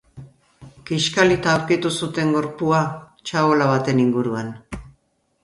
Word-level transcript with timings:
Kiskalita 0.89 1.51
aurkitu 1.51 1.91
zuten 1.99 2.33
gorpua, 2.37 2.81
txabola 3.31 3.69
baten 3.75 4.03
inguruan. 4.07 4.53